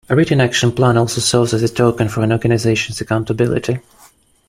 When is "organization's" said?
2.31-2.99